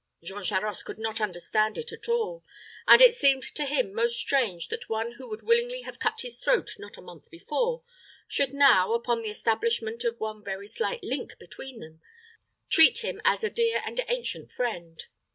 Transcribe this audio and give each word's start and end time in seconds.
Jean 0.23 0.41
Charost 0.41 0.83
could 0.83 0.97
not 0.97 1.21
understand 1.21 1.77
it 1.77 1.91
at 1.93 2.09
all; 2.09 2.43
and 2.87 3.01
it 3.03 3.13
seemed 3.13 3.43
to 3.43 3.65
him 3.65 3.93
most 3.93 4.17
strange 4.17 4.69
that 4.69 4.89
one 4.89 5.11
who 5.19 5.29
would 5.29 5.43
willingly 5.43 5.81
have 5.83 5.99
cut 5.99 6.21
his 6.21 6.39
throat 6.39 6.71
not 6.79 6.97
a 6.97 7.01
month 7.03 7.29
before, 7.29 7.83
should 8.27 8.51
now, 8.51 8.93
upon 8.93 9.21
the 9.21 9.29
establishment 9.29 10.03
of 10.03 10.19
one 10.19 10.43
very 10.43 10.67
slight 10.67 11.03
link 11.03 11.37
between 11.37 11.79
them, 11.81 12.01
treat 12.67 13.03
him 13.03 13.21
as 13.23 13.43
a 13.43 13.49
dear 13.51 13.83
and 13.85 14.01
ancient 14.07 14.49
friend. 14.51 15.03